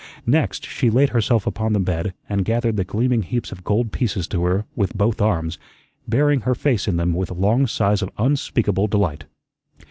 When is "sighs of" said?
7.67-8.09